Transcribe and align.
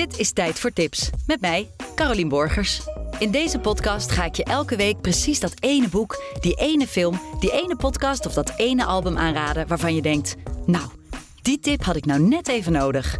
Dit 0.00 0.18
is 0.18 0.32
Tijd 0.32 0.58
voor 0.58 0.72
Tips 0.72 1.10
met 1.26 1.40
mij, 1.40 1.70
Carolien 1.94 2.28
Borgers. 2.28 2.80
In 3.18 3.30
deze 3.30 3.58
podcast 3.58 4.10
ga 4.10 4.24
ik 4.24 4.34
je 4.34 4.44
elke 4.44 4.76
week 4.76 5.00
precies 5.00 5.40
dat 5.40 5.54
ene 5.58 5.88
boek, 5.88 6.22
die 6.40 6.54
ene 6.54 6.86
film, 6.86 7.20
die 7.40 7.52
ene 7.52 7.76
podcast 7.76 8.26
of 8.26 8.32
dat 8.32 8.52
ene 8.56 8.84
album 8.84 9.18
aanraden 9.18 9.66
waarvan 9.66 9.94
je 9.94 10.02
denkt: 10.02 10.36
Nou, 10.66 10.84
die 11.42 11.58
tip 11.58 11.84
had 11.84 11.96
ik 11.96 12.04
nou 12.04 12.20
net 12.20 12.48
even 12.48 12.72
nodig. 12.72 13.18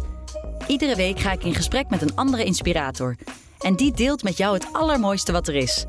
Iedere 0.67 0.95
week 0.95 1.19
ga 1.19 1.31
ik 1.31 1.43
in 1.43 1.55
gesprek 1.55 1.89
met 1.89 2.01
een 2.01 2.15
andere 2.15 2.43
inspirator. 2.43 3.15
En 3.59 3.75
die 3.75 3.91
deelt 3.91 4.23
met 4.23 4.37
jou 4.37 4.53
het 4.53 4.67
allermooiste 4.71 5.31
wat 5.31 5.47
er 5.47 5.55
is. 5.55 5.85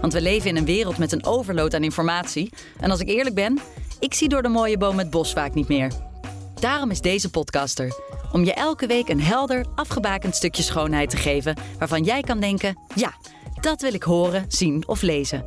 Want 0.00 0.12
we 0.12 0.20
leven 0.20 0.48
in 0.48 0.56
een 0.56 0.64
wereld 0.64 0.98
met 0.98 1.12
een 1.12 1.26
overload 1.26 1.74
aan 1.74 1.84
informatie. 1.84 2.52
En 2.80 2.90
als 2.90 3.00
ik 3.00 3.08
eerlijk 3.08 3.34
ben, 3.34 3.58
ik 4.00 4.14
zie 4.14 4.28
door 4.28 4.42
de 4.42 4.48
mooie 4.48 4.78
boom 4.78 4.98
het 4.98 5.10
bos 5.10 5.32
vaak 5.32 5.54
niet 5.54 5.68
meer. 5.68 6.03
Daarom 6.64 6.90
is 6.90 7.00
deze 7.00 7.30
podcaster. 7.30 7.92
Om 8.32 8.44
je 8.44 8.54
elke 8.54 8.86
week 8.86 9.08
een 9.08 9.20
helder, 9.20 9.64
afgebakend 9.74 10.36
stukje 10.36 10.62
schoonheid 10.62 11.10
te 11.10 11.16
geven 11.16 11.56
waarvan 11.78 12.02
jij 12.02 12.20
kan 12.20 12.40
denken: 12.40 12.78
ja, 12.94 13.14
dat 13.60 13.80
wil 13.80 13.94
ik 13.94 14.02
horen, 14.02 14.44
zien 14.48 14.88
of 14.88 15.02
lezen. 15.02 15.44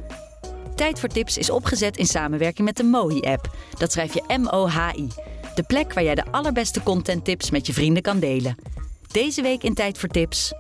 Tijd 0.75 0.99
voor 0.99 1.09
Tips 1.09 1.37
is 1.37 1.49
opgezet 1.49 1.97
in 1.97 2.05
samenwerking 2.05 2.67
met 2.67 2.77
de 2.77 2.83
Mohi-app. 2.83 3.55
Dat 3.77 3.91
schrijf 3.91 4.13
je 4.13 4.37
M-O-H-I. 4.37 5.07
De 5.55 5.63
plek 5.63 5.93
waar 5.93 6.03
jij 6.03 6.15
de 6.15 6.31
allerbeste 6.31 6.83
contenttips 6.83 7.49
met 7.49 7.67
je 7.67 7.73
vrienden 7.73 8.03
kan 8.03 8.19
delen. 8.19 8.55
Deze 9.11 9.41
week 9.41 9.63
in 9.63 9.73
Tijd 9.73 9.97
voor 9.97 10.09
Tips. 10.09 10.53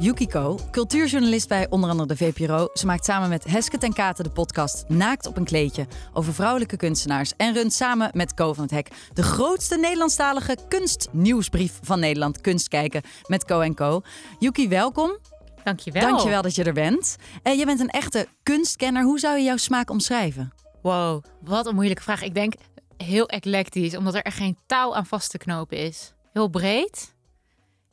Yukiko, 0.00 0.58
cultuurjournalist 0.70 1.48
bij 1.48 1.66
onder 1.70 1.90
andere 1.90 2.08
de 2.08 2.16
VPRO. 2.16 2.68
Ze 2.74 2.86
maakt 2.86 3.04
samen 3.04 3.28
met 3.28 3.44
Heske 3.44 3.78
ten 3.78 3.92
Katen 3.92 4.24
de 4.24 4.30
podcast 4.30 4.88
Naakt 4.88 5.26
op 5.26 5.36
een 5.36 5.44
kleedje 5.44 5.86
over 6.12 6.34
vrouwelijke 6.34 6.76
kunstenaars. 6.76 7.32
En 7.36 7.54
runt 7.54 7.72
samen 7.72 8.10
met 8.14 8.34
Co 8.34 8.52
van 8.52 8.62
het 8.62 8.72
Hek 8.72 8.88
de 9.12 9.22
grootste 9.22 9.76
Nederlandstalige 9.76 10.56
kunstnieuwsbrief 10.68 11.78
van 11.82 12.00
Nederland. 12.00 12.40
Kunstkijken 12.40 13.02
met 13.26 13.44
Co 13.44 13.72
Co. 13.74 14.00
Yuki, 14.38 14.68
welkom. 14.68 15.18
Dankjewel. 15.64 16.02
Dankjewel 16.02 16.42
dat 16.42 16.54
je 16.54 16.64
er 16.64 16.72
bent. 16.72 17.16
Uh, 17.44 17.58
je 17.58 17.64
bent 17.64 17.80
een 17.80 17.90
echte 17.90 18.26
kunstkenner. 18.42 19.02
Hoe 19.02 19.18
zou 19.18 19.38
je 19.38 19.44
jouw 19.44 19.56
smaak 19.56 19.90
omschrijven? 19.90 20.52
Wow, 20.82 21.24
wat 21.40 21.66
een 21.66 21.74
moeilijke 21.74 22.02
vraag. 22.02 22.22
Ik 22.22 22.34
denk 22.34 22.54
heel 22.96 23.28
eclectisch, 23.28 23.96
omdat 23.96 24.14
er 24.14 24.22
echt 24.22 24.36
geen 24.36 24.58
touw 24.66 24.94
aan 24.94 25.06
vast 25.06 25.30
te 25.30 25.38
knopen 25.38 25.78
is. 25.78 26.12
Heel 26.32 26.48
breed 26.48 27.16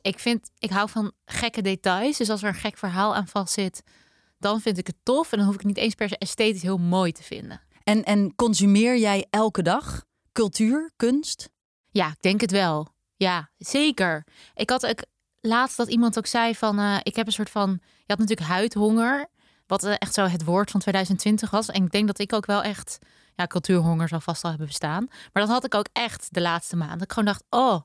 ik 0.06 0.18
vind, 0.18 0.50
ik 0.58 0.70
hou 0.70 0.88
van 0.88 1.12
gekke 1.24 1.62
details. 1.62 2.16
Dus 2.16 2.30
als 2.30 2.42
er 2.42 2.48
een 2.48 2.54
gek 2.54 2.78
verhaal 2.78 3.14
aan 3.14 3.26
vast 3.28 3.52
zit, 3.52 3.82
dan 4.38 4.60
vind 4.60 4.78
ik 4.78 4.86
het 4.86 4.96
tof. 5.02 5.32
En 5.32 5.38
dan 5.38 5.46
hoef 5.46 5.54
ik 5.54 5.60
het 5.60 5.68
niet 5.68 5.84
eens 5.84 5.94
per 5.94 6.08
se 6.08 6.18
esthetisch 6.18 6.62
heel 6.62 6.78
mooi 6.78 7.12
te 7.12 7.22
vinden. 7.22 7.60
En, 7.84 8.04
en 8.04 8.34
consumeer 8.34 8.96
jij 8.96 9.26
elke 9.30 9.62
dag 9.62 10.04
cultuur, 10.32 10.92
kunst? 10.96 11.50
Ja, 11.90 12.08
ik 12.08 12.20
denk 12.20 12.40
het 12.40 12.50
wel. 12.50 12.88
Ja, 13.16 13.50
zeker. 13.58 14.26
Ik 14.54 14.70
had 14.70 14.86
ook 14.86 15.04
laatst 15.40 15.76
dat 15.76 15.88
iemand 15.88 16.18
ook 16.18 16.26
zei 16.26 16.54
van, 16.54 16.80
uh, 16.80 16.96
ik 17.02 17.16
heb 17.16 17.26
een 17.26 17.32
soort 17.32 17.50
van, 17.50 17.70
je 17.82 18.04
had 18.06 18.18
natuurlijk 18.18 18.48
huidhonger, 18.48 19.26
wat 19.66 19.84
uh, 19.84 19.94
echt 19.98 20.14
zo 20.14 20.24
het 20.24 20.44
woord 20.44 20.70
van 20.70 20.80
2020 20.80 21.50
was. 21.50 21.68
En 21.68 21.84
ik 21.84 21.90
denk 21.90 22.06
dat 22.06 22.18
ik 22.18 22.32
ook 22.32 22.46
wel 22.46 22.62
echt, 22.62 22.98
ja, 23.34 23.46
cultuurhonger 23.46 24.08
zal 24.08 24.20
vast 24.20 24.44
al 24.44 24.50
hebben 24.50 24.66
bestaan. 24.68 25.06
Maar 25.32 25.42
dat 25.42 25.48
had 25.48 25.64
ik 25.64 25.74
ook 25.74 25.88
echt 25.92 26.34
de 26.34 26.40
laatste 26.40 26.76
maanden. 26.76 27.00
Ik 27.00 27.12
gewoon 27.12 27.24
dacht, 27.24 27.44
oh, 27.50 27.80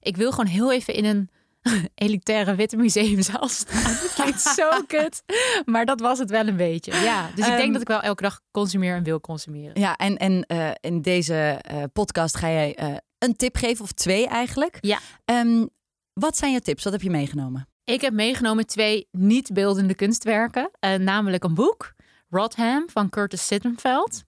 ik 0.00 0.16
wil 0.16 0.30
gewoon 0.30 0.46
heel 0.46 0.72
even 0.72 0.94
in 0.94 1.04
een 1.04 1.30
elitaire 1.94 2.54
witte 2.54 2.76
museumzaal 2.76 3.48
staan. 3.48 3.82
Dat 4.02 4.12
klinkt 4.14 4.40
zo 4.40 4.68
kut. 4.86 5.22
Maar 5.64 5.84
dat 5.84 6.00
was 6.00 6.18
het 6.18 6.30
wel 6.30 6.46
een 6.46 6.56
beetje. 6.56 6.92
Ja, 6.94 7.30
dus 7.34 7.46
ik 7.46 7.50
denk 7.50 7.60
ehm, 7.60 7.72
dat 7.72 7.80
ik 7.80 7.88
wel 7.88 8.00
elke 8.00 8.22
dag 8.22 8.40
consumeer 8.50 8.96
en 8.96 9.02
wil 9.02 9.20
consumeren. 9.20 9.80
Ja, 9.80 9.96
en, 9.96 10.16
en 10.16 10.44
uh, 10.48 10.70
in 10.80 11.02
deze 11.02 11.62
uh, 11.72 11.82
podcast 11.92 12.36
ga 12.36 12.48
jij 12.48 12.78
uh, 12.82 12.96
een 13.18 13.36
tip 13.36 13.56
geven, 13.56 13.84
of 13.84 13.92
twee 13.92 14.28
eigenlijk. 14.28 14.78
Ja. 14.80 14.98
Um, 15.24 15.68
wat 16.12 16.36
zijn 16.36 16.52
je 16.52 16.60
tips? 16.60 16.84
Wat 16.84 16.92
heb 16.92 17.02
je 17.02 17.10
meegenomen? 17.10 17.68
Ik 17.84 18.00
heb 18.00 18.12
meegenomen 18.12 18.66
twee 18.66 19.08
niet-beeldende 19.10 19.94
kunstwerken. 19.94 20.70
namelijk 20.80 21.44
een 21.44 21.54
boek, 21.54 21.94
Rotham 22.28 22.84
van 22.90 23.08
Curtis 23.08 23.46
Sittenfeld. 23.46 24.24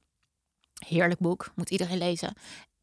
Heerlijk 0.87 1.21
boek, 1.21 1.53
moet 1.55 1.71
iedereen 1.71 1.99
lezen. 1.99 2.35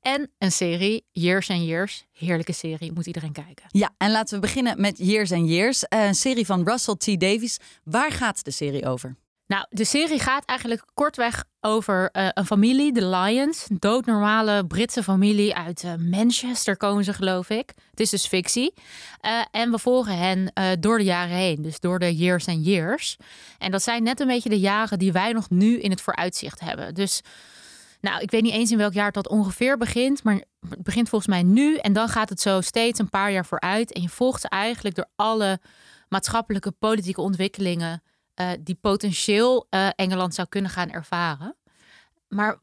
En 0.04 0.32
een 0.38 0.52
serie, 0.52 1.06
Years 1.12 1.50
and 1.50 1.64
Years. 1.64 2.06
Heerlijke 2.12 2.54
serie, 2.54 2.92
moet 2.92 3.06
iedereen 3.06 3.32
kijken. 3.32 3.66
Ja, 3.68 3.90
en 3.98 4.12
laten 4.12 4.36
we 4.36 4.42
beginnen 4.42 4.82
met 4.82 4.98
Years 4.98 5.32
and 5.32 5.50
Years. 5.50 5.88
Eh, 5.88 6.06
een 6.06 6.16
serie 6.16 6.46
van 6.46 6.68
Russell 6.68 6.96
T. 6.96 7.20
Davies. 7.20 7.58
Waar 7.84 8.12
gaat 8.12 8.46
de 8.46 8.52
serie 8.52 8.86
over? 8.86 9.16
Nou, 9.48 9.66
de 9.70 9.86
serie 9.86 10.20
gaat 10.20 10.46
eigenlijk 10.46 10.86
kortweg 10.94 11.44
over 11.62 12.10
uh, 12.14 12.28
een 12.34 12.46
familie, 12.46 12.94
de 12.94 13.06
Lions. 13.06 13.66
Een 13.70 13.78
doodnormale 13.80 14.66
Britse 14.66 15.04
familie 15.04 15.56
uit 15.56 15.84
uh, 15.84 15.94
Manchester 15.96 16.78
komen 16.78 17.04
ze, 17.04 17.14
geloof 17.14 17.50
ik. 17.50 17.74
Het 17.90 18.00
is 18.00 18.10
dus 18.10 18.28
fictie. 18.28 18.74
Uh, 19.22 19.42
en 19.52 19.72
we 19.72 19.80
volgen 19.80 20.18
hen 20.18 20.54
door 20.80 20.98
de 20.98 21.04
jaren 21.04 21.36
heen, 21.36 21.62
dus 21.62 21.80
door 21.80 22.00
de 22.00 22.16
years 22.16 22.48
and 22.48 22.66
years. 22.66 23.18
En 23.58 23.72
dat 23.72 23.84
zijn 23.84 24.04
net 24.04 24.20
een 24.20 24.28
beetje 24.28 24.50
de 24.50 24.60
jaren 24.60 25.00
die 25.00 25.12
wij 25.12 25.32
nog 25.32 25.50
nu 25.50 25.80
in 25.80 25.90
het 25.90 26.02
vooruitzicht 26.02 26.60
hebben. 26.60 26.94
Dus 26.94 27.22
nou, 28.04 28.22
ik 28.22 28.32
weet 28.32 28.42
niet 28.42 28.54
eens 28.54 28.72
in 28.72 28.78
welk 28.78 28.94
jaar 28.94 29.12
dat 29.12 29.28
ongeveer 29.28 29.78
begint, 29.78 30.24
maar 30.24 30.44
het 30.70 30.84
begint 30.84 31.10
volgens 31.10 31.30
mij 31.30 31.44
nu. 31.44 31.76
En 31.76 31.94
dan 31.94 32.08
gaat 32.08 32.30
het 32.30 32.42
zo 32.42 32.62
steeds 32.62 33.00
een 33.00 33.10
paar 33.10 33.32
jaar 33.32 33.46
vooruit. 33.46 33.94
En 33.94 34.02
je 34.02 34.10
volgt 34.10 34.48
eigenlijk 34.48 34.96
door 34.96 35.08
alle 35.16 35.60
maatschappelijke, 36.10 36.72
politieke 36.72 37.22
ontwikkelingen 37.22 38.04
uh, 38.42 38.50
die 38.60 38.76
potentieel 38.76 39.68
uh, 39.70 39.90
Engeland 39.96 40.34
zou 40.34 40.48
kunnen 40.48 40.72
gaan 40.72 40.92
ervaren. 40.92 41.56
Maar 42.28 42.60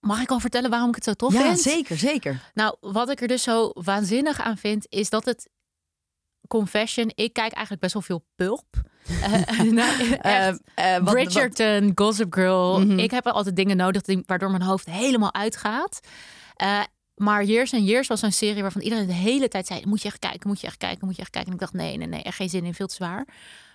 mag 0.00 0.20
ik 0.20 0.30
al 0.30 0.40
vertellen 0.40 0.70
waarom 0.70 0.88
ik 0.88 0.94
het 0.94 1.04
zo 1.04 1.12
tof 1.12 1.32
ja, 1.32 1.42
vind? 1.42 1.64
Ja, 1.64 1.70
zeker, 1.70 1.98
zeker. 1.98 2.50
Nou, 2.54 2.76
wat 2.80 3.10
ik 3.10 3.20
er 3.20 3.28
dus 3.28 3.42
zo 3.42 3.70
waanzinnig 3.72 4.40
aan 4.40 4.56
vind, 4.56 4.86
is 4.88 5.10
dat 5.10 5.24
het 5.24 5.48
confession. 6.48 7.12
Ik 7.14 7.32
kijk 7.32 7.52
eigenlijk 7.52 7.80
best 7.80 7.92
wel 7.92 8.02
veel 8.02 8.24
pulp. 8.34 8.66
Nou, 9.72 10.58
uh, 10.78 11.04
Bridgerton, 11.04 11.92
Gossip 11.94 12.34
Girl. 12.34 12.80
Mhm. 12.80 12.98
Ik 12.98 13.10
heb 13.10 13.26
altijd 13.26 13.56
dingen 13.56 13.76
nodig 13.76 14.02
die, 14.02 14.22
waardoor 14.26 14.50
mijn 14.50 14.62
hoofd 14.62 14.90
helemaal 14.90 15.34
uitgaat. 15.34 16.00
maar 17.14 17.44
Years 17.44 17.74
and 17.74 17.86
Years 17.86 18.08
was 18.08 18.22
een 18.22 18.32
serie 18.32 18.62
waarvan 18.62 18.82
iedereen 18.82 19.06
de 19.06 19.12
hele 19.12 19.48
tijd 19.48 19.66
zei: 19.66 19.82
moet 19.84 20.02
je 20.02 20.08
echt 20.08 20.18
kijken, 20.18 20.48
moet 20.48 20.60
je 20.60 20.66
echt 20.66 20.76
kijken, 20.76 21.06
moet 21.06 21.16
je 21.16 21.22
echt 21.22 21.30
kijken. 21.30 21.50
En 21.50 21.56
ik 21.56 21.60
dacht: 21.60 21.72
nee, 21.72 21.96
nee, 21.96 22.08
nee, 22.08 22.22
echt 22.22 22.36
geen 22.36 22.48
zin 22.48 22.64
in, 22.64 22.74
veel 22.74 22.86
te 22.86 22.94
zwaar. 22.94 23.26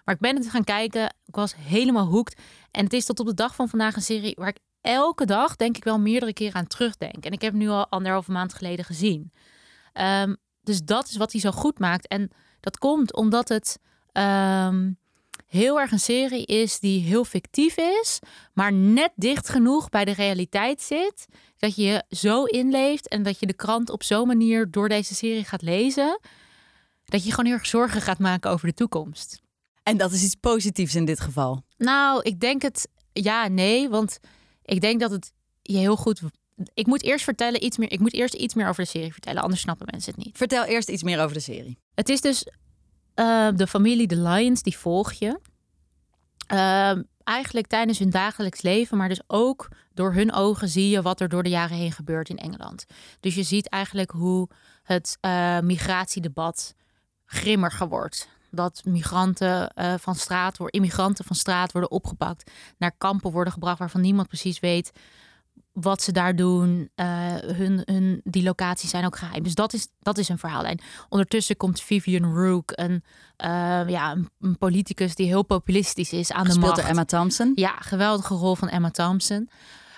Maar 0.06 0.16
ik 0.16 0.22
ben 0.22 0.36
het 0.36 0.50
gaan 0.50 0.64
kijken. 0.64 1.04
Ik 1.26 1.36
was 1.36 1.56
helemaal 1.56 2.06
hooked. 2.06 2.40
En 2.72 2.84
het 2.84 2.94
is 2.94 3.06
tot 3.06 3.20
op 3.20 3.26
de 3.26 3.34
dag 3.34 3.56
van 3.56 3.70
vandaag 3.70 3.96
een 3.96 4.02
serie 4.02 4.36
waar 4.38 4.48
ik 4.48 4.60
elke 4.82 5.26
dag 5.26 5.56
denk 5.56 5.78
ik 5.78 5.84
wel 5.84 6.00
meerdere 6.00 6.34
keren 6.34 6.56
aan 6.56 6.68
terugdenk. 6.68 7.26
En 7.26 7.32
ik 7.32 7.42
heb 7.42 7.52
hem 7.52 7.62
nu 7.62 7.70
al 7.70 7.88
anderhalve 7.88 8.32
maand 8.32 8.54
geleden 8.54 8.86
gezien. 8.86 9.32
Um, 9.94 10.38
dus 10.62 10.84
dat 10.84 11.08
is 11.08 11.18
wat 11.18 11.32
hij 11.32 11.42
zo 11.42 11.52
goed 11.52 11.80
maakt. 11.80 12.08
En 12.08 12.32
dat 12.60 12.78
komt 12.78 13.16
omdat 13.16 13.50
het 13.50 13.80
um, 14.14 14.98
heel 15.52 15.80
erg 15.80 15.92
een 15.92 16.00
serie 16.00 16.46
is 16.46 16.80
die 16.80 17.02
heel 17.02 17.26
fictief 17.26 17.78
is, 17.78 18.20
maar 18.54 18.74
net 18.74 19.12
dicht 19.16 19.50
genoeg 19.50 19.90
bij 19.90 20.06
de 20.06 20.14
realiteit 20.14 20.82
zit. 20.82 21.26
Dat 21.58 21.76
je 21.76 21.84
je 21.84 22.04
zo 22.10 22.44
inleeft 22.44 23.08
en 23.08 23.24
dat 23.24 23.40
je 23.40 23.46
de 23.46 23.54
krant 23.54 23.90
op 23.90 24.04
zo'n 24.04 24.28
manier 24.28 24.72
door 24.72 24.90
deze 24.90 25.16
serie 25.16 25.44
gaat 25.44 25.62
lezen. 25.62 26.20
Dat 27.06 27.24
je 27.24 27.30
gewoon 27.30 27.46
heel 27.46 27.54
erg 27.54 27.66
zorgen 27.66 28.02
gaat 28.02 28.20
maken 28.20 28.52
over 28.52 28.68
de 28.68 28.74
toekomst. 28.74 29.42
En 29.84 29.98
dat 29.98 30.12
is 30.12 30.24
iets 30.24 30.36
positiefs 30.36 30.96
in 30.96 31.06
dit 31.06 31.20
geval? 31.20 31.64
Nou, 31.78 32.22
ik 32.22 32.40
denk 32.40 32.62
het 32.62 32.88
ja, 33.14 33.48
nee. 33.48 33.90
Want 33.90 34.20
ik 34.64 34.82
denk 34.82 35.00
dat 35.00 35.12
het 35.12 35.34
je 35.62 35.78
heel 35.78 35.96
goed 35.96 36.22
ik 36.74 36.86
moet 36.86 37.04
eerst 37.04 37.24
vertellen 37.24 37.64
iets 37.64 37.78
meer. 37.78 37.92
Ik 37.92 38.00
moet 38.00 38.14
eerst 38.14 38.34
iets 38.34 38.54
meer 38.54 38.68
over 38.68 38.84
de 38.84 38.90
serie 38.90 39.12
vertellen, 39.12 39.42
anders 39.42 39.62
snappen 39.62 39.88
mensen 39.92 40.14
het 40.16 40.24
niet. 40.24 40.38
Vertel 40.38 40.64
eerst 40.64 40.90
iets 40.90 41.04
meer 41.04 41.20
over 41.22 41.34
de 41.34 41.40
serie. 41.40 41.78
Het 41.94 42.10
is 42.10 42.22
dus 42.22 42.46
uh, 43.16 43.48
de 43.56 43.68
familie 43.68 44.08
The 44.08 44.18
Lions, 44.18 44.62
die 44.62 44.78
volg 44.78 45.12
je. 45.12 45.40
Uh, 46.54 47.04
eigenlijk 47.24 47.68
tijdens 47.68 48.00
hun 48.00 48.10
dagelijks 48.10 48.62
leven, 48.62 48.98
maar 48.98 49.10
dus 49.10 49.22
ook 49.28 49.68
door 49.94 50.14
hun 50.14 50.34
ogen 50.34 50.70
zie 50.70 50.90
je 50.90 51.02
wat 51.02 51.22
er 51.22 51.30
door 51.30 51.44
de 51.44 51.50
jaren 51.50 51.78
heen 51.78 51.92
gebeurt 51.92 52.30
in 52.30 52.38
Engeland. 52.38 52.86
Dus 53.20 53.36
je 53.36 53.44
ziet 53.44 53.70
eigenlijk 53.70 54.12
hoe 54.12 54.50
het 54.84 55.18
uh, 55.22 55.60
migratiedebat 55.60 56.76
grimmiger 57.26 57.88
wordt. 57.88 58.28
Dat 58.50 58.82
migranten 58.86 59.72
uh, 59.76 59.94
van 59.98 60.16
straat, 60.16 60.58
immigranten 60.66 61.26
van 61.26 61.36
straat 61.36 61.72
worden 61.72 61.92
opgepakt, 61.92 62.52
naar 62.78 62.92
kampen 62.98 63.32
worden 63.32 63.54
gebracht 63.54 63.80
waarvan 63.80 64.02
niemand 64.02 64.28
precies 64.28 64.60
weet 64.60 64.92
wat 65.74 66.02
ze 66.02 66.12
daar 66.12 66.36
doen. 66.36 66.90
Uh, 66.96 67.06
hun, 67.36 67.82
hun, 67.86 68.22
die 68.24 68.44
locaties 68.44 68.90
zijn 68.90 69.06
ook 69.06 69.18
geheim. 69.18 69.44
Dus 69.44 69.56
dat 69.56 69.74
is, 69.74 69.88
dat 70.00 70.18
is 70.18 70.30
een 70.30 70.38
verhaallijn. 70.38 70.80
Ondertussen 71.10 71.58
komt 71.58 71.82
Vivian 71.82 72.34
Rook, 72.34 72.72
een, 72.76 73.04
uh, 73.46 73.90
ja, 73.90 74.18
een, 74.40 74.58
politicus 74.58 75.16
die 75.16 75.28
heel 75.28 75.44
populistisch 75.44 76.14
is 76.14 76.32
aan 76.32 76.48
de 76.48 76.60
macht. 76.60 76.76
door 76.76 76.86
Emma 76.86 77.06
Thompson. 77.06 77.52
Ja, 77.56 77.76
geweldige 77.80 78.34
rol 78.34 78.56
van 78.56 78.70
Emma 78.70 78.90
Thompson. 78.90 79.50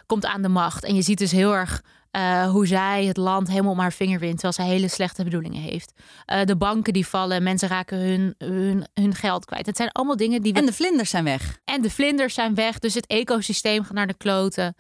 Komt 0.06 0.26
aan 0.26 0.42
de 0.42 0.50
macht. 0.50 0.84
En 0.84 0.96
je 0.96 1.02
ziet 1.02 1.18
dus 1.18 1.32
heel 1.32 1.56
erg 1.56 1.82
uh, 2.12 2.50
hoe 2.50 2.68
zij 2.68 3.06
het 3.06 3.18
land 3.18 3.48
helemaal 3.48 3.72
om 3.72 3.80
haar 3.80 3.94
vinger 3.94 4.20
wint, 4.20 4.40
terwijl 4.40 4.54
zij 4.54 4.66
hele 4.66 4.88
slechte 4.88 5.24
bedoelingen 5.24 5.62
heeft. 5.62 5.94
Uh, 6.26 6.44
de 6.44 6.56
banken 6.56 6.94
die 6.94 7.08
vallen, 7.08 7.44
mensen 7.44 7.70
raken 7.70 7.98
hun, 7.98 8.36
hun, 8.38 8.88
hun 8.94 9.16
geld 9.16 9.46
kwijt. 9.46 9.66
Het 9.66 9.78
zijn 9.78 9.92
allemaal 9.92 10.18
dingen 10.18 10.42
die. 10.42 10.54
We... 10.54 10.60
En 10.60 10.66
de 10.66 10.74
vlinders 10.74 11.10
zijn 11.10 11.24
weg. 11.24 11.60
En 11.66 11.82
de 11.82 11.90
vlinders 11.90 12.34
zijn 12.34 12.56
weg, 12.56 12.80
dus 12.80 12.94
het 12.94 13.08
ecosysteem 13.08 13.84
gaat 13.84 13.94
naar 13.94 14.08
de 14.08 14.18
kloten 14.18 14.76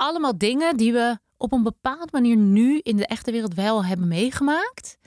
allemaal 0.00 0.38
dingen 0.38 0.76
die 0.76 0.92
we 0.92 1.18
op 1.36 1.52
een 1.52 1.62
bepaalde 1.62 2.08
manier 2.12 2.36
nu 2.36 2.78
in 2.78 2.96
de 2.96 3.06
echte 3.06 3.32
wereld 3.32 3.54
wel 3.54 3.84
hebben 3.84 4.08
meegemaakt. 4.08 4.98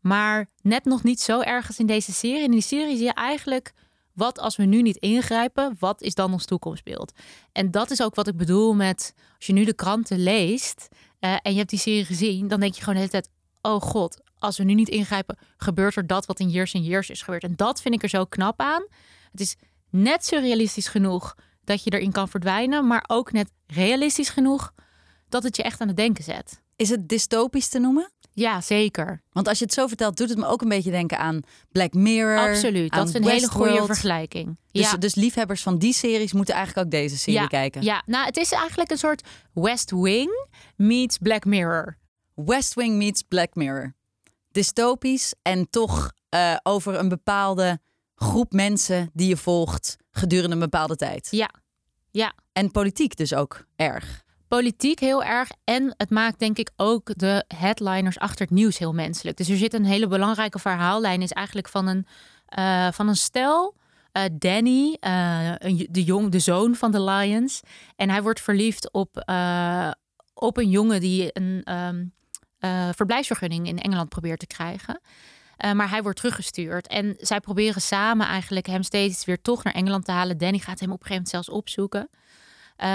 maar 0.00 0.50
net 0.62 0.84
nog 0.84 1.02
niet 1.02 1.20
zo 1.20 1.40
ergens 1.40 1.78
in 1.78 1.86
deze 1.86 2.12
serie. 2.12 2.42
In 2.42 2.50
die 2.50 2.60
serie 2.60 2.96
zie 2.96 3.04
je 3.04 3.14
eigenlijk 3.14 3.72
wat 4.12 4.38
als 4.38 4.56
we 4.56 4.64
nu 4.64 4.82
niet 4.82 4.96
ingrijpen, 4.96 5.76
wat 5.78 6.02
is 6.02 6.14
dan 6.14 6.32
ons 6.32 6.44
toekomstbeeld? 6.44 7.12
En 7.52 7.70
dat 7.70 7.90
is 7.90 8.02
ook 8.02 8.14
wat 8.14 8.26
ik 8.26 8.36
bedoel 8.36 8.74
met 8.74 9.14
als 9.36 9.46
je 9.46 9.52
nu 9.52 9.64
de 9.64 9.74
kranten 9.74 10.18
leest 10.18 10.88
uh, 11.20 11.36
en 11.42 11.52
je 11.52 11.58
hebt 11.58 11.70
die 11.70 11.78
serie 11.78 12.04
gezien, 12.04 12.48
dan 12.48 12.60
denk 12.60 12.74
je 12.74 12.80
gewoon 12.80 12.94
de 12.94 13.00
hele 13.00 13.12
tijd: 13.12 13.30
oh 13.62 13.80
god, 13.80 14.20
als 14.38 14.58
we 14.58 14.64
nu 14.64 14.74
niet 14.74 14.88
ingrijpen, 14.88 15.38
gebeurt 15.56 15.96
er 15.96 16.06
dat 16.06 16.26
wat 16.26 16.40
in 16.40 16.50
Years 16.50 16.74
and 16.74 16.84
Years 16.86 17.10
is 17.10 17.22
gebeurd. 17.22 17.44
En 17.44 17.56
dat 17.56 17.80
vind 17.80 17.94
ik 17.94 18.02
er 18.02 18.08
zo 18.08 18.24
knap 18.24 18.60
aan. 18.60 18.86
Het 19.30 19.40
is 19.40 19.56
net 19.90 20.26
surrealistisch 20.26 20.88
genoeg 20.88 21.34
dat 21.64 21.84
je 21.84 21.92
erin 21.92 22.12
kan 22.12 22.28
verdwijnen, 22.28 22.86
maar 22.86 23.04
ook 23.06 23.32
net 23.32 23.50
realistisch 23.72 24.28
genoeg 24.28 24.72
dat 25.28 25.42
het 25.42 25.56
je 25.56 25.62
echt 25.62 25.80
aan 25.80 25.88
het 25.88 25.96
denken 25.96 26.24
zet. 26.24 26.62
Is 26.76 26.88
het 26.88 27.08
dystopisch 27.08 27.68
te 27.68 27.78
noemen? 27.78 28.12
Ja, 28.32 28.60
zeker. 28.60 29.22
Want 29.32 29.48
als 29.48 29.58
je 29.58 29.64
het 29.64 29.74
zo 29.74 29.86
vertelt, 29.86 30.16
doet 30.16 30.28
het 30.28 30.38
me 30.38 30.46
ook 30.46 30.62
een 30.62 30.68
beetje 30.68 30.90
denken 30.90 31.18
aan 31.18 31.40
Black 31.72 31.92
Mirror. 31.92 32.48
Absoluut, 32.48 32.92
dat 32.92 33.08
is 33.08 33.14
een 33.14 33.28
hele 33.28 33.48
goede 33.48 33.84
vergelijking. 33.84 34.58
Dus, 34.72 34.90
ja. 34.90 34.96
dus 34.96 35.14
liefhebbers 35.14 35.62
van 35.62 35.78
die 35.78 35.92
series 35.92 36.32
moeten 36.32 36.54
eigenlijk 36.54 36.86
ook 36.86 36.92
deze 36.92 37.18
serie 37.18 37.48
kijken. 37.48 37.82
Ja, 37.82 38.02
nou 38.06 38.26
het 38.26 38.36
is 38.36 38.52
eigenlijk 38.52 38.90
een 38.90 38.98
soort 38.98 39.22
West 39.52 39.90
Wing 39.90 40.48
meets 40.76 41.18
Black 41.18 41.44
Mirror. 41.44 41.96
West 42.34 42.74
Wing 42.74 42.96
meets 42.96 43.22
Black 43.22 43.54
Mirror. 43.54 43.94
Dystopisch 44.50 45.34
en 45.42 45.70
toch 45.70 46.12
uh, 46.34 46.56
over 46.62 46.98
een 46.98 47.08
bepaalde 47.08 47.80
groep 48.14 48.52
mensen 48.52 49.10
die 49.12 49.28
je 49.28 49.36
volgt 49.36 49.96
gedurende 50.10 50.54
een 50.54 50.60
bepaalde 50.60 50.96
tijd. 50.96 51.28
Ja, 51.30 51.50
ja. 52.18 52.32
En 52.52 52.70
politiek 52.70 53.16
dus 53.16 53.34
ook 53.34 53.64
erg 53.76 54.26
politiek 54.48 54.98
heel 55.00 55.24
erg. 55.24 55.48
En 55.64 55.94
het 55.96 56.10
maakt 56.10 56.38
denk 56.38 56.58
ik 56.58 56.70
ook 56.76 57.10
de 57.18 57.44
headliners 57.56 58.18
achter 58.18 58.40
het 58.40 58.54
nieuws 58.54 58.78
heel 58.78 58.92
menselijk. 58.92 59.36
Dus 59.36 59.48
er 59.48 59.56
zit 59.56 59.74
een 59.74 59.84
hele 59.84 60.06
belangrijke 60.06 60.58
verhaallijn. 60.58 61.22
Is 61.22 61.32
eigenlijk 61.32 61.68
van 61.68 61.86
een, 61.86 62.06
uh, 62.58 62.88
van 62.92 63.08
een 63.08 63.16
stel. 63.16 63.76
Uh, 64.12 64.22
Danny, 64.32 64.96
uh, 65.00 65.52
de, 65.90 66.04
jong, 66.04 66.30
de 66.30 66.38
zoon 66.38 66.74
van 66.74 66.90
de 66.90 67.02
Lions. 67.02 67.60
En 67.96 68.10
hij 68.10 68.22
wordt 68.22 68.40
verliefd 68.40 68.92
op, 68.92 69.16
op 70.34 70.56
een 70.56 70.70
jongen 70.70 71.00
die 71.00 71.30
een 71.32 71.74
um, 71.74 72.12
verblijfsvergunning 72.92 73.66
in 73.66 73.78
Engeland 73.78 74.08
probeert 74.08 74.38
te 74.38 74.46
krijgen. 74.46 75.00
Maar 75.58 75.90
hij 75.90 76.02
wordt 76.02 76.18
teruggestuurd. 76.18 76.86
En 76.86 77.14
zij 77.18 77.40
proberen 77.40 77.82
samen 77.82 78.26
eigenlijk 78.26 78.66
hem 78.66 78.82
steeds 78.82 79.24
weer 79.24 79.40
toch 79.40 79.64
naar 79.64 79.74
Engeland 79.74 80.04
te 80.04 80.12
halen. 80.12 80.38
Danny 80.38 80.58
gaat 80.58 80.80
hem 80.80 80.92
op 80.92 81.00
een 81.00 81.06
gegeven 81.06 81.24
moment 81.24 81.28
zelfs 81.28 81.48
opzoeken. 81.48 82.10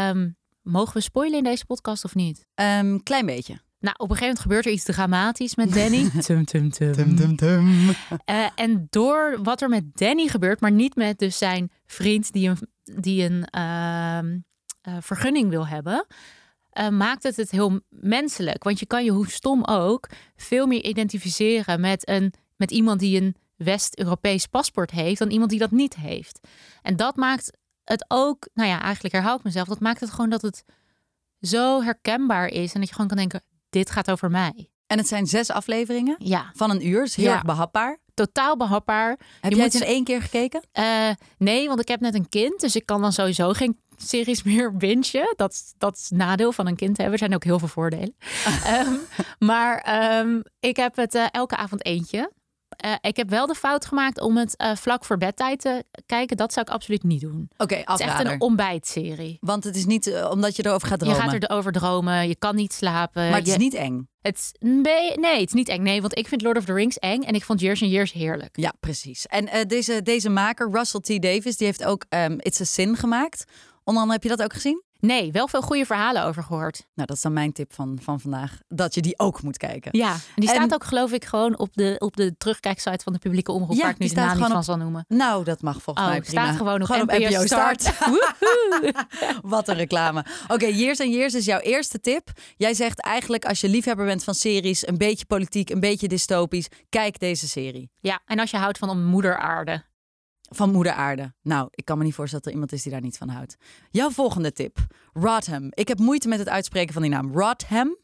Um, 0.10 0.38
Mogen 0.64 0.94
we 0.94 1.02
spoilen 1.02 1.38
in 1.38 1.44
deze 1.44 1.66
podcast 1.66 2.06
of 2.06 2.16
niet? 2.16 2.48
Um, 2.56 3.04
klein 3.04 3.26
beetje. 3.26 3.54
Nou, 3.80 3.96
op 3.98 4.10
een 4.10 4.16
gegeven 4.16 4.22
moment 4.22 4.40
gebeurt 4.40 4.66
er 4.66 4.72
iets 4.72 4.84
dramatisch 4.84 5.56
met 5.56 5.74
Danny. 5.74 6.10
tum, 6.22 6.46
tum, 6.46 6.70
tum. 6.70 6.94
tum, 6.94 7.16
tum, 7.16 7.36
tum. 7.36 7.90
Uh, 7.90 7.96
en 8.56 8.88
door 8.90 9.40
wat 9.42 9.62
er 9.62 9.70
met 9.70 9.98
Danny 9.98 10.28
gebeurt, 10.28 10.62
maar 10.62 10.72
niet 10.72 10.96
met 10.96 11.20
dus 11.20 11.38
zijn 11.38 11.72
vriend 11.86 12.32
die 12.32 12.50
een, 12.50 12.58
die 12.84 13.24
een 13.24 13.48
uh, 13.56 14.32
uh, 14.94 15.02
vergunning 15.02 15.50
wil 15.50 15.68
hebben, 15.68 16.06
eh, 16.70 16.90
maakt 16.90 17.24
het 17.24 17.36
het 17.36 17.52
heel 17.52 17.80
menselijk. 17.90 18.64
Want 18.64 18.80
je 18.80 18.86
kan 18.86 19.04
je, 19.04 19.12
hoe 19.12 19.30
stom 19.30 19.64
ook, 19.64 20.10
veel 20.36 20.68
meer 20.68 20.84
identificeren 20.84 21.82
met, 21.82 22.10
een, 22.10 22.34
met 22.64 22.72
iemand 22.72 23.00
die 23.00 23.22
een 23.22 23.36
West-Europees 23.56 24.48
paspoort 24.48 24.92
heeft 24.92 25.20
dan 25.20 25.30
iemand 25.30 25.50
die 25.50 25.60
dat 25.60 25.72
niet 25.72 25.96
heeft. 25.96 26.40
En 26.82 26.96
dat 26.96 27.16
maakt 27.16 27.58
het 27.84 28.06
ook, 28.08 28.48
nou 28.54 28.70
ja, 28.70 28.82
eigenlijk 28.82 29.14
herhaal 29.14 29.38
ik 29.38 29.44
mezelf. 29.44 29.68
Dat 29.68 29.80
maakt 29.80 30.00
het 30.00 30.10
gewoon 30.10 30.30
dat 30.30 30.42
het 30.42 30.64
zo 31.42 31.82
herkenbaar 31.82 32.48
is. 32.48 32.74
En 32.74 32.80
dat 32.80 32.90
je 32.90 32.96
gewoon 32.96 33.10
kan 33.10 33.18
denken, 33.18 33.44
dit 33.70 33.92
gaat 33.92 34.12
over 34.12 34.32
mij. 34.32 34.70
En 34.88 34.98
het 34.98 35.08
zijn 35.08 35.26
zes 35.26 35.50
afleveringen 35.50 36.16
ja. 36.18 36.52
van 36.54 36.70
een 36.70 36.88
uur. 36.88 37.04
Is 37.04 37.16
heel 37.16 37.32
erg 37.32 37.44
behapbaar. 37.44 38.00
Totaal 38.14 38.58
behapbaar. 38.58 39.20
Heb 39.42 39.52
je, 39.52 39.62
het 39.62 39.74
in 39.74 39.84
één 39.84 40.04
keer 40.04 40.22
gekeken? 40.22 40.62
Uh, 40.74 41.10
nee, 41.38 41.68
want 41.68 41.80
ik 41.80 41.88
heb 41.88 42.00
net 42.00 42.16
een 42.16 42.30
kind. 42.30 42.60
Dus 42.60 42.76
ik 42.76 42.86
kan 42.86 43.02
dan 43.02 43.14
sowieso 43.14 43.54
geen 43.54 43.80
series 43.98 44.44
meer 44.54 44.78
bingen. 44.78 45.34
Dat, 45.36 45.74
dat 45.78 45.96
is 45.96 46.10
nadeel 46.10 46.52
van 46.52 46.68
een 46.68 46.76
kind 46.76 46.98
hebben. 46.98 47.14
Er 47.14 47.20
zijn 47.20 47.36
ook 47.36 47.44
heel 47.44 47.60
veel 47.60 47.68
voordelen. 47.68 48.16
um, 48.68 49.00
maar 49.50 50.06
um, 50.20 50.44
ik 50.60 50.76
heb 50.76 50.96
het 50.96 51.16
uh, 51.16 51.26
elke 51.32 51.56
avond 51.56 51.86
eentje. 51.86 52.32
Uh, 52.86 52.94
ik 53.02 53.18
heb 53.18 53.30
wel 53.30 53.48
de 53.48 53.56
fout 53.56 53.86
gemaakt 53.86 54.22
om 54.22 54.38
het 54.38 54.54
uh, 54.58 54.76
vlak 54.76 55.06
voor 55.06 55.18
bedtijd 55.18 55.62
te 55.62 55.84
kijken. 56.06 56.38
Dat 56.38 56.54
zou 56.54 56.66
ik 56.66 56.74
absoluut 56.74 57.04
niet 57.04 57.22
doen. 57.22 57.50
Oké, 57.54 57.64
okay, 57.64 57.82
Het 57.86 58.00
is 58.00 58.06
echt 58.06 58.26
een 58.26 58.42
ontbijtserie. 58.42 59.38
Want 59.40 59.64
het 59.64 59.76
is 59.76 59.86
niet 59.86 60.08
uh, 60.08 60.30
omdat 60.32 60.56
je 60.56 60.66
erover 60.66 60.88
gaat 60.88 61.00
dromen. 61.00 61.24
Je 61.24 61.30
gaat 61.30 61.44
erover 61.44 61.72
dromen. 61.72 62.28
Je 62.28 62.36
kan 62.36 62.56
niet 62.56 62.74
slapen. 62.74 63.30
Maar 63.30 63.38
het 63.38 63.46
je... 63.46 63.52
is 63.52 63.58
niet 63.58 63.74
eng. 63.74 64.08
Het, 64.22 64.52
nee, 64.60 65.18
nee, 65.18 65.40
het 65.40 65.48
is 65.48 65.54
niet 65.54 65.70
eng. 65.70 65.82
Nee, 65.82 66.02
want 66.02 66.18
ik 66.18 66.28
vind 66.28 66.42
Lord 66.42 66.58
of 66.58 66.66
the 66.66 66.74
Rings 66.74 67.00
eng. 67.00 67.22
En 67.22 67.34
ik 67.34 67.44
vond 67.44 67.60
Years 67.60 67.82
and 67.82 67.92
Years 67.92 68.12
heerlijk. 68.12 68.58
Ja, 68.58 68.74
precies. 68.80 69.28
En 69.28 69.68
deze, 69.68 70.02
deze 70.02 70.30
maker, 70.30 70.72
Russell 70.72 71.00
T. 71.00 71.22
Davis, 71.22 71.58
die 71.58 71.68
heeft 71.68 71.84
ook 71.84 72.06
um, 72.10 72.36
It's 72.40 72.62
a 72.62 72.64
Sin 72.64 72.96
gemaakt. 72.96 73.44
Onder 73.84 74.02
andere, 74.02 74.12
heb 74.12 74.24
je 74.24 74.38
dat 74.38 74.44
ook 74.44 74.54
gezien? 74.54 74.84
Nee, 75.06 75.32
wel 75.32 75.48
veel 75.48 75.62
goede 75.62 75.86
verhalen 75.86 76.24
over 76.24 76.44
gehoord. 76.44 76.78
Nou, 76.94 77.08
dat 77.08 77.16
is 77.16 77.22
dan 77.22 77.34
mijn 77.34 77.52
tip 77.52 77.74
van, 77.74 77.98
van 78.02 78.20
vandaag. 78.20 78.60
Dat 78.68 78.96
je 78.96 79.02
die 79.02 79.20
ook 79.20 79.42
moet 79.42 79.58
kijken. 79.58 79.98
Ja, 79.98 80.12
en 80.12 80.20
die 80.36 80.50
staat 80.50 80.74
ook 80.74 80.84
geloof 80.84 81.12
ik 81.12 81.26
gewoon 81.26 81.58
op 81.58 81.70
de, 81.74 81.96
op 81.98 82.16
de 82.16 82.38
terugkijksite 82.38 83.04
van 83.04 83.14
de 83.14 83.20
publieke 83.20 83.52
omroep. 83.52 83.76
Ja, 83.76 83.82
waar 83.82 83.92
ik 83.92 83.98
nu 83.98 84.08
de 84.08 84.16
naam 84.16 84.38
niet 84.38 84.48
van 84.48 84.64
zal 84.64 84.78
noemen. 84.78 85.06
Nou, 85.08 85.44
dat 85.44 85.62
mag 85.62 85.82
volgens 85.82 86.06
oh, 86.06 86.12
mij 86.12 86.22
prima. 86.22 86.44
staat 86.44 86.58
gewoon 86.58 86.82
op 86.82 86.88
gewoon 86.88 87.06
NPO, 87.06 87.30
NPO 87.30 87.46
Start. 87.46 87.82
Start. 87.82 89.06
Wat 89.42 89.68
een 89.68 89.76
reclame. 89.76 90.26
Oké, 90.44 90.54
okay, 90.54 90.72
Years 90.72 91.00
and 91.00 91.14
Years 91.14 91.34
is 91.34 91.46
jouw 91.46 91.60
eerste 91.60 92.00
tip. 92.00 92.32
Jij 92.58 92.74
zegt 92.74 93.02
eigenlijk 93.02 93.46
als 93.46 93.62
je 93.62 93.70
liefhebber 93.70 94.06
bent 94.06 94.24
van 94.24 94.36
series, 94.36 94.88
een 94.88 94.98
beetje 94.98 95.26
politiek, 95.26 95.70
een 95.70 95.80
beetje 95.80 96.08
dystopisch, 96.08 96.68
kijk 96.90 97.20
deze 97.20 97.48
serie. 97.48 97.92
Ja, 98.00 98.22
en 98.26 98.40
als 98.40 98.52
je 98.52 98.58
houdt 98.58 98.78
van 98.78 98.90
een 98.90 99.06
moeder 99.06 99.38
aarde. 99.38 99.84
Van 100.56 100.72
moeder 100.72 100.94
aarde. 100.94 101.34
Nou, 101.42 101.68
ik 101.72 101.86
kan 101.86 101.98
me 101.98 102.04
niet 102.04 102.14
voorstellen 102.14 102.44
dat 102.44 102.54
er 102.54 102.60
iemand 102.60 102.78
is 102.78 102.84
die 102.84 102.92
daar 102.92 103.02
niet 103.02 103.18
van 103.18 103.30
houdt. 103.30 103.56
Jouw 103.92 104.10
volgende 104.10 104.52
tip. 104.52 104.78
Rodham. 105.14 105.68
Ik 105.70 105.88
heb 105.88 106.00
moeite 106.00 106.28
met 106.28 106.40
het 106.40 106.50
uitspreken 106.50 106.94
van 106.94 107.02
die 107.02 107.12
naam. 107.12 107.32
Rodham? 107.34 107.98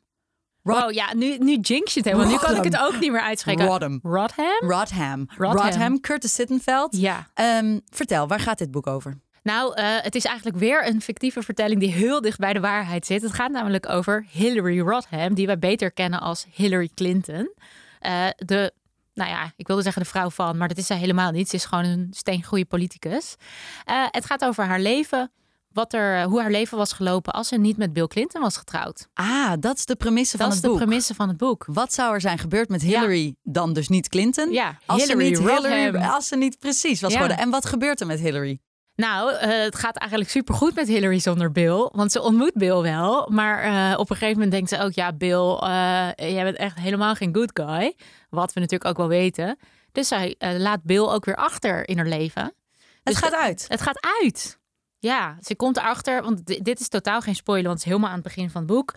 Rod 0.64 0.82
wow, 0.82 0.92
ja, 0.92 1.14
nu, 1.14 1.38
nu 1.38 1.58
jinx 1.58 1.94
je 1.94 2.00
het 2.00 2.10
helemaal. 2.10 2.32
Nu 2.32 2.38
kan 2.38 2.56
ik 2.56 2.64
het 2.64 2.78
ook 2.78 3.00
niet 3.00 3.12
meer 3.12 3.22
uitspreken. 3.22 3.66
Rodham. 3.66 4.00
Rodham? 4.04 4.46
Rodham. 4.60 5.28
Rodham. 5.38 5.66
Rodham. 5.66 6.00
Curtis 6.00 6.34
Sittenfeld. 6.34 6.98
Ja. 6.98 7.28
Um, 7.62 7.82
vertel, 7.90 8.28
waar 8.28 8.40
gaat 8.40 8.58
dit 8.58 8.72
boek 8.72 8.88
over? 8.88 9.18
Nou, 9.44 9.80
uh, 9.80 9.86
het 10.02 10.16
is 10.16 10.26
eigenlijk 10.26 10.58
weer 10.58 10.88
een 10.88 11.02
fictieve 11.02 11.44
vertelling 11.44 11.80
die 11.80 11.92
heel 11.92 12.22
dicht 12.22 12.40
bij 12.40 12.54
de 12.54 12.60
waarheid 12.60 13.06
zit. 13.06 13.22
Het 13.22 13.34
gaat 13.34 13.52
namelijk 13.52 13.90
over 13.90 14.26
Hillary 14.32 14.80
Rodham, 14.80 15.34
die 15.34 15.46
wij 15.46 15.60
beter 15.60 15.92
kennen 15.92 16.20
als 16.20 16.46
Hillary 16.52 16.90
Clinton. 16.94 17.54
Uh, 18.02 18.28
de 18.36 18.74
nou 19.20 19.32
ja, 19.32 19.54
ik 19.56 19.68
wilde 19.68 19.82
zeggen 19.82 20.02
de 20.02 20.08
vrouw 20.08 20.30
van, 20.30 20.58
maar 20.58 20.68
dat 20.68 20.78
is 20.78 20.86
zij 20.86 20.98
helemaal 20.98 21.32
niet. 21.32 21.50
Ze 21.50 21.56
is 21.56 21.66
gewoon 21.66 21.86
een 21.86 22.08
steengoede 22.12 22.66
politicus. 22.66 23.36
Uh, 23.90 24.06
het 24.12 24.26
gaat 24.26 24.46
over 24.46 24.64
haar 24.66 24.80
leven. 24.80 25.32
Wat 25.70 25.94
er, 25.94 26.24
hoe 26.24 26.42
haar 26.42 26.52
leven 26.52 26.78
was 26.78 26.94
gelopen 26.94 27.34
als 27.34 27.48
ze 27.48 27.58
niet 27.58 27.78
met 27.78 27.94
Bill 27.94 28.08
Clinton 28.08 28.42
was 28.42 28.58
getrouwd. 28.58 29.08
Ah, 29.14 29.54
dat 29.60 29.78
is 29.78 29.86
de 29.86 29.96
premisse 29.96 30.38
van 30.38 30.50
het 30.50 30.56
boek. 30.56 30.64
Dat 30.64 30.74
is 30.74 30.80
de 30.80 30.86
premisse 30.86 31.16
van 31.16 31.28
het 31.28 31.38
boek. 31.38 31.66
Wat 31.68 31.94
zou 31.94 32.14
er 32.14 32.22
zijn 32.22 32.38
gebeurd 32.38 32.70
met 32.70 32.82
Hillary, 32.82 33.26
ja. 33.26 33.34
dan 33.44 33.74
dus 33.74 33.88
niet 33.88 34.10
Clinton? 34.10 34.52
Ja, 34.52 34.78
als 34.86 35.02
Hillary, 35.02 35.36
ze 35.36 35.42
niet 35.42 35.50
Hillary, 35.50 35.98
als 35.98 36.28
ze 36.28 36.36
niet 36.36 36.60
precies 36.60 37.02
was 37.02 37.12
ja. 37.12 37.20
geworden. 37.20 37.44
En 37.44 37.50
wat 37.50 37.66
gebeurt 37.66 38.02
er 38.02 38.08
met 38.08 38.20
Hillary? 38.20 38.60
Nou, 39.00 39.34
uh, 39.34 39.40
het 39.40 39.76
gaat 39.76 39.96
eigenlijk 39.96 40.32
supergoed 40.32 40.76
met 40.76 40.88
Hillary 40.88 41.20
zonder 41.20 41.52
Bill. 41.52 41.90
Want 41.92 42.12
ze 42.12 42.22
ontmoet 42.22 42.54
Bill 42.54 42.82
wel. 42.82 43.30
Maar 43.32 43.66
uh, 43.66 44.00
op 44.00 44.10
een 44.10 44.16
gegeven 44.16 44.34
moment 44.34 44.52
denkt 44.52 44.70
ze 44.70 44.80
ook... 44.80 44.92
ja, 44.92 45.14
Bill, 45.14 45.60
uh, 45.64 46.10
jij 46.16 46.44
bent 46.44 46.58
echt 46.58 46.80
helemaal 46.80 47.16
geen 47.16 47.36
good 47.36 47.52
guy. 47.54 47.96
Wat 48.30 48.54
we 48.54 48.60
natuurlijk 48.60 48.90
ook 48.90 48.98
wel 48.98 49.08
weten. 49.08 49.58
Dus 49.92 50.08
zij 50.08 50.36
laat 50.40 50.84
Bill 50.84 51.08
ook 51.08 51.26
weer 51.26 51.36
achter 51.36 51.88
in 51.88 51.98
haar 51.98 52.08
leven. 52.08 52.44
Het 52.44 52.54
dus 53.04 53.18
gaat 53.18 53.34
uit. 53.34 53.66
Het 53.68 53.82
gaat 53.82 54.08
uit. 54.22 54.60
Ja, 55.00 55.38
ze 55.42 55.56
komt 55.56 55.78
erachter. 55.78 56.24
Want 56.24 56.46
dit 56.64 56.80
is 56.80 56.88
totaal 56.88 57.22
geen 57.22 57.36
spoiler. 57.36 57.68
Want 57.68 57.78
het 57.78 57.86
is 57.86 57.92
helemaal 57.92 58.10
aan 58.10 58.20
het 58.20 58.28
begin 58.36 58.50
van 58.50 58.62
het 58.62 58.72
boek. 58.72 58.94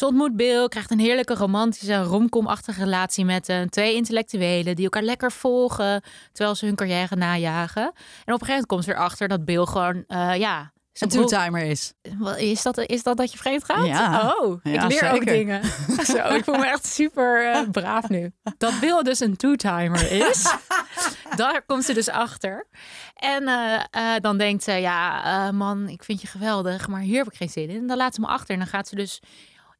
Ze 0.00 0.06
ontmoet 0.06 0.36
Bill, 0.36 0.68
krijgt 0.68 0.90
een 0.90 0.98
heerlijke 0.98 1.34
romantische 1.34 2.02
romcom-achtige 2.02 2.84
relatie 2.84 3.24
met 3.24 3.48
uh, 3.48 3.62
twee 3.62 3.94
intellectuelen 3.94 4.76
die 4.76 4.84
elkaar 4.84 5.02
lekker 5.02 5.32
volgen 5.32 6.02
terwijl 6.32 6.56
ze 6.56 6.66
hun 6.66 6.74
carrière 6.74 7.16
najagen. 7.16 7.82
En 7.82 7.90
op 7.90 7.94
een 8.00 8.26
gegeven 8.26 8.46
moment 8.46 8.66
komt 8.66 8.84
ze 8.84 8.90
erachter 8.90 9.28
dat 9.28 9.44
Bill 9.44 9.64
gewoon, 9.64 10.04
uh, 10.08 10.36
ja, 10.36 10.72
een 10.92 11.08
two-timer 11.08 11.62
is. 11.62 11.92
Is 12.36 12.62
dat, 12.62 12.78
is 12.78 13.02
dat 13.02 13.16
dat 13.16 13.32
je 13.32 13.38
vreemd 13.38 13.64
gaat? 13.64 13.86
Ja. 13.86 14.34
Oh, 14.38 14.60
ja, 14.62 14.82
ik 14.82 14.88
leer 14.88 14.98
zeker. 14.98 15.14
ook 15.14 15.24
dingen. 15.24 15.64
Zo, 16.14 16.16
ik 16.16 16.44
voel 16.44 16.56
me 16.56 16.66
echt 16.66 16.86
super 16.86 17.54
uh, 17.54 17.70
braaf 17.70 18.08
nu. 18.08 18.32
Dat 18.58 18.80
Bill 18.80 19.02
dus 19.02 19.20
een 19.20 19.36
two-timer 19.36 20.10
is. 20.12 20.54
Daar 21.36 21.62
komt 21.66 21.84
ze 21.84 21.94
dus 21.94 22.08
achter. 22.08 22.66
En 23.14 23.42
uh, 23.42 23.80
uh, 23.96 24.14
dan 24.20 24.38
denkt 24.38 24.62
ze, 24.62 24.72
ja 24.72 25.50
man, 25.52 25.88
ik 25.88 26.04
vind 26.04 26.20
je 26.20 26.26
geweldig, 26.26 26.88
maar 26.88 27.00
hier 27.00 27.18
heb 27.18 27.26
ik 27.26 27.36
geen 27.36 27.48
zin 27.48 27.68
in. 27.68 27.76
En 27.76 27.86
dan 27.86 27.96
laat 27.96 28.14
ze 28.14 28.20
me 28.20 28.26
achter 28.26 28.54
en 28.54 28.60
dan 28.60 28.68
gaat 28.68 28.88
ze 28.88 28.94
dus 28.94 29.20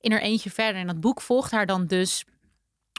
in 0.00 0.12
haar 0.12 0.20
eentje 0.20 0.50
verder. 0.50 0.80
En 0.80 0.86
dat 0.86 1.00
boek 1.00 1.20
volgt 1.20 1.50
haar 1.50 1.66
dan 1.66 1.86
dus 1.86 2.24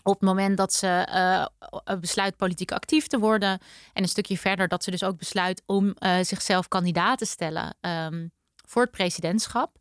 op 0.03 0.13
het 0.13 0.29
moment 0.29 0.58
dat 0.58 0.74
ze 0.74 1.08
uh, 1.10 2.00
besluit 2.00 2.38
politiek 2.38 2.72
actief 2.72 3.08
te 3.08 3.20
worden. 3.20 3.60
En 3.93 4.03
een 4.03 4.10
stukje 4.10 4.38
verder 4.38 4.67
dat 4.67 4.84
ze 4.84 4.91
dus 4.91 5.03
ook 5.03 5.17
besluit 5.17 5.63
om 5.65 5.86
uh, 6.00 6.17
zichzelf 6.22 6.67
kandidaat 6.67 7.17
te 7.17 7.25
stellen 7.25 7.75
um, 7.81 8.31
voor 8.67 8.81
het 8.81 8.91
presidentschap. 8.91 9.77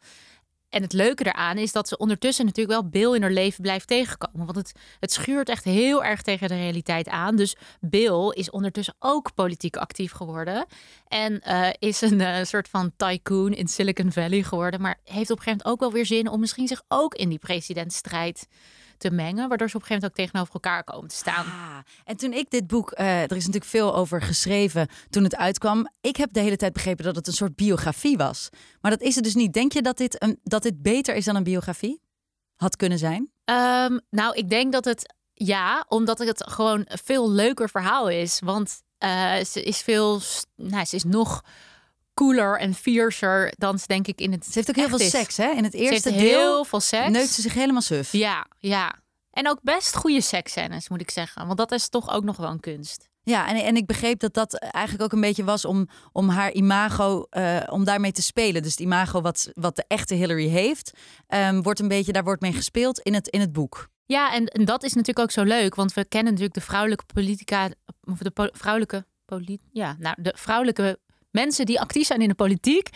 En 0.71 0.83
het 0.83 0.93
leuke 0.93 1.23
daaraan 1.23 1.59
is 1.59 1.73
dat 1.73 1.89
ze 1.89 1.97
ondertussen 1.97 2.45
natuurlijk 2.45 2.81
wel 2.81 2.89
Bill 2.89 3.15
in 3.15 3.23
haar 3.23 3.31
leven 3.31 3.63
blijft 3.63 3.87
tegenkomen. 3.87 4.47
Want 4.47 4.57
het, 4.57 4.73
het 5.01 5.13
schuurt 5.13 5.49
echt 5.49 5.65
heel 5.65 6.05
erg 6.05 6.23
tegen 6.23 6.49
de 6.49 6.55
realiteit 6.55 7.09
aan. 7.09 7.37
Dus 7.37 7.57
Bill 7.81 8.29
is 8.31 8.51
ondertussen 8.51 8.95
ook 8.99 9.35
politiek 9.35 9.77
actief 9.77 10.13
geworden. 10.13 10.67
En 11.09 11.43
uh, 11.47 11.69
is 11.79 12.01
een 12.01 12.21
uh, 12.21 12.43
soort 12.43 12.69
van 12.69 12.93
tycoon 12.97 13.53
in 13.53 13.69
Silicon 13.69 14.13
Valley 14.13 14.43
geworden. 14.43 14.81
Maar 14.81 14.99
heeft 15.05 15.31
op 15.31 15.37
een 15.37 15.43
gegeven 15.43 15.51
moment 15.51 15.67
ook 15.67 15.81
wel 15.81 15.93
weer 15.93 16.07
zin 16.07 16.29
om 16.29 16.41
misschien 16.41 16.69
zich 16.69 16.83
ook 16.89 17.15
in 17.15 17.29
die 17.29 17.39
presidentsstrijd 17.39 18.47
te 19.01 19.11
mengen, 19.11 19.49
waardoor 19.49 19.69
ze 19.69 19.77
op 19.77 19.83
een 19.83 19.87
gegeven 19.87 19.95
moment 19.95 20.11
ook 20.13 20.27
tegenover 20.27 20.55
elkaar 20.55 20.85
komen 20.85 21.09
te 21.09 21.15
staan. 21.15 21.45
Ah, 21.47 21.79
en 22.05 22.17
toen 22.17 22.33
ik 22.33 22.51
dit 22.51 22.67
boek, 22.67 22.99
uh, 22.99 23.23
er 23.23 23.37
is 23.37 23.47
natuurlijk 23.47 23.65
veel 23.65 23.95
over 23.95 24.23
geschreven 24.23 24.89
toen 25.11 25.25
het 25.25 25.37
uitkwam. 25.37 25.89
Ik 26.01 26.17
heb 26.17 26.33
de 26.33 26.41
hele 26.41 26.57
tijd 26.57 26.73
begrepen 26.73 27.05
dat 27.05 27.17
het 27.17 27.27
een 27.27 27.33
soort 27.33 27.57
biografie 27.57 28.17
was. 28.17 28.49
Maar 28.81 28.91
dat 28.91 29.01
is 29.01 29.15
het 29.15 29.25
dus 29.25 29.35
niet. 29.35 29.53
Denk 29.53 29.73
je 29.73 29.83
dat 29.83 29.97
dit, 29.97 30.23
een, 30.23 30.41
dat 30.43 30.63
dit 30.63 30.83
beter 30.83 31.15
is 31.15 31.25
dan 31.25 31.37
een 31.37 31.43
biografie? 31.43 32.01
Had 32.57 32.77
kunnen 32.77 32.99
zijn? 32.99 33.31
Um, 33.45 34.01
nou, 34.11 34.35
ik 34.35 34.49
denk 34.49 34.73
dat 34.73 34.85
het 34.85 35.15
ja, 35.35 35.85
omdat 35.89 36.19
het 36.19 36.45
gewoon 36.51 36.83
een 36.85 36.99
veel 37.05 37.31
leuker 37.31 37.71
verhaal 37.71 38.09
is. 38.09 38.41
Want 38.45 38.83
uh, 39.05 39.37
ze 39.37 39.63
is 39.63 39.81
veel, 39.81 40.21
nou, 40.57 40.85
ze 40.85 40.97
is 40.97 41.05
nog 41.05 41.43
cooler 42.21 42.59
en 42.59 42.75
fiercer 42.75 43.53
dan 43.57 43.79
ze 43.79 43.87
denk 43.87 44.07
ik 44.07 44.21
in 44.21 44.33
het. 44.33 44.45
Ze 44.45 44.53
heeft 44.55 44.69
ook 44.69 44.77
heel 44.77 44.89
veel 44.89 45.09
seks, 45.09 45.37
hè? 45.37 45.51
In 45.51 45.65
het 45.65 45.75
eerste 45.75 46.11
deel 46.11 46.19
heel 46.21 46.65
veel 46.65 46.81
seks. 46.81 47.11
Neukt 47.11 47.31
ze 47.31 47.43
zich 47.43 47.55
helemaal 47.55 47.83
suf. 47.83 48.13
Ja, 48.13 48.47
ja. 48.59 48.95
En 49.31 49.49
ook 49.49 49.59
best 49.63 49.97
goede 49.97 50.21
seksscènes, 50.21 50.89
moet 50.89 51.01
ik 51.01 51.11
zeggen. 51.11 51.47
Want 51.47 51.59
dat 51.59 51.73
is 51.73 51.89
toch 51.89 52.11
ook 52.11 52.25
nog 52.25 52.37
wel 52.37 52.51
een 52.51 52.61
kunst. 52.61 53.09
Ja, 53.23 53.49
en, 53.49 53.57
en 53.57 53.77
ik 53.77 53.87
begreep 53.87 54.21
dat 54.21 54.35
dat 54.35 54.55
eigenlijk 54.55 55.05
ook 55.05 55.13
een 55.13 55.21
beetje 55.21 55.45
was 55.45 55.65
om, 55.65 55.89
om 56.13 56.29
haar 56.29 56.53
imago, 56.53 57.27
uh, 57.31 57.61
om 57.67 57.85
daarmee 57.85 58.13
te 58.13 58.23
spelen. 58.23 58.63
Dus 58.63 58.71
het 58.71 58.81
imago 58.81 59.21
wat, 59.21 59.51
wat 59.55 59.77
de 59.77 59.85
echte 59.89 60.15
Hillary 60.15 60.49
heeft, 60.49 60.93
um, 61.29 61.63
wordt 61.63 61.81
een 61.81 61.89
beetje, 61.89 62.13
daar 62.13 62.25
wordt 62.25 62.43
mee 62.43 62.53
gespeeld 62.53 62.99
in 62.99 63.15
het, 63.15 63.29
in 63.29 63.41
het 63.41 63.53
boek. 63.53 63.89
Ja, 64.07 64.33
en, 64.33 64.47
en 64.47 64.65
dat 64.65 64.83
is 64.83 64.93
natuurlijk 64.93 65.19
ook 65.19 65.31
zo 65.31 65.43
leuk, 65.43 65.75
want 65.75 65.93
we 65.93 66.05
kennen 66.05 66.33
natuurlijk 66.33 66.59
de 66.59 66.67
vrouwelijke 66.67 67.05
politica, 67.15 67.71
of 68.05 68.19
de 68.19 68.31
po 68.31 68.49
vrouwelijke 68.53 69.07
polit, 69.25 69.63
ja, 69.73 69.97
nou, 69.99 70.23
de 70.23 70.35
vrouwelijke 70.37 70.99
mensen 71.31 71.67
die 71.67 71.81
actief 71.81 72.07
zijn 72.07 72.21
in 72.21 72.29
de 72.29 72.35
politiek, 72.35 72.89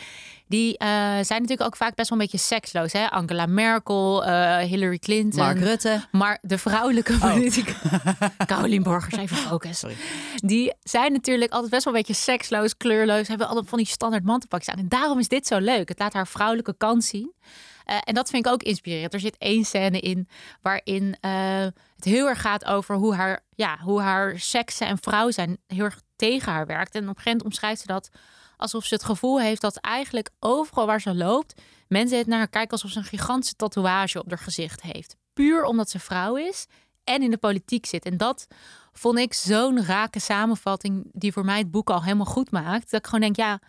die 0.47 0.73
uh, 0.73 0.89
zijn 0.99 1.41
natuurlijk 1.41 1.63
ook 1.63 1.77
vaak 1.77 1.95
best 1.95 2.09
wel 2.09 2.19
een 2.19 2.25
beetje 2.25 2.47
seksloos. 2.47 2.93
Hè? 2.93 3.11
Angela 3.11 3.47
Merkel, 3.47 4.27
uh, 4.27 4.59
Hillary 4.59 4.99
Clinton. 4.99 5.41
Mark 5.41 5.59
Rutte. 5.59 6.05
Maar 6.11 6.39
de 6.43 6.59
vrouwelijke 6.59 7.13
oh. 7.13 7.33
politica, 7.33 7.73
Caroline 8.47 8.85
Borgers, 8.85 9.17
even 9.17 9.37
focus. 9.37 9.79
Sorry. 9.79 9.97
Die 10.37 10.73
zijn 10.83 11.13
natuurlijk 11.13 11.53
altijd 11.53 11.71
best 11.71 11.85
wel 11.85 11.95
een 11.95 11.99
beetje 11.99 12.23
seksloos, 12.23 12.77
kleurloos. 12.77 13.29
Hebben 13.29 13.49
altijd 13.49 13.69
van 13.69 13.79
die 13.79 13.87
standaard 13.87 14.25
mantelpakjes 14.25 14.75
aan. 14.75 14.81
En 14.81 14.89
daarom 14.89 15.19
is 15.19 15.29
dit 15.29 15.47
zo 15.47 15.59
leuk. 15.59 15.89
Het 15.89 15.99
laat 15.99 16.13
haar 16.13 16.29
vrouwelijke 16.29 16.75
kant 16.77 17.05
zien. 17.05 17.33
Uh, 17.91 17.97
en 18.05 18.15
dat 18.15 18.31
vind 18.31 18.47
ik 18.47 18.53
ook 18.53 18.63
inspirerend. 18.63 19.15
Er 19.15 19.21
zit 19.21 19.37
één 19.39 19.65
scène 19.65 20.01
in 20.01 20.29
waarin 20.63 21.17
het 21.21 22.05
heel 22.05 22.29
erg 22.29 22.41
gaat 22.41 22.65
over 22.65 22.97
hoe 22.97 23.15
haar, 23.15 23.45
ja, 23.55 23.79
hoe 23.83 24.01
haar 24.01 24.39
seksen 24.39 24.87
en 24.87 24.99
vrouw 24.99 25.31
zijn 25.31 25.59
heel 25.67 25.85
erg 25.85 26.01
tegen 26.29 26.53
haar 26.53 26.67
werkt. 26.67 26.95
En 26.95 27.03
op 27.03 27.09
een 27.09 27.15
gegeven 27.15 27.31
moment 27.31 27.47
omschrijft 27.47 27.81
ze 27.81 27.87
dat 27.87 28.09
alsof 28.57 28.85
ze 28.85 28.95
het 28.95 29.05
gevoel 29.05 29.41
heeft 29.41 29.61
dat 29.61 29.77
eigenlijk 29.77 30.31
overal 30.41 30.87
waar 30.87 31.01
ze 31.01 31.15
loopt, 31.15 31.61
mensen 31.89 32.19
het 32.19 32.27
naar 32.27 32.39
haar 32.39 32.49
kijken 32.49 32.71
alsof 32.71 32.91
ze 32.91 32.99
een 32.99 33.05
gigantische 33.05 33.57
tatoeage 33.57 34.21
op 34.21 34.29
haar 34.29 34.39
gezicht 34.39 34.83
heeft. 34.83 35.17
Puur 35.33 35.65
omdat 35.65 35.91
ze 35.91 35.99
vrouw 35.99 36.37
is 36.37 36.67
en 37.05 37.23
in 37.23 37.31
de 37.31 37.37
politiek 37.37 37.87
zit. 37.87 38.05
En 38.05 38.17
dat 38.17 38.47
vond 38.93 39.19
ik 39.19 39.35
zo'n 39.35 39.85
rake 39.85 40.21
samenvatting 40.21 41.11
die 41.13 41.33
voor 41.33 41.45
mij 41.45 41.59
het 41.59 41.71
boek 41.71 41.91
al 41.91 42.03
helemaal 42.03 42.27
goed 42.27 42.51
maakt. 42.51 42.91
Dat 42.91 43.01
ik 43.01 43.07
gewoon 43.07 43.21
denk, 43.21 43.37
ja, 43.37 43.61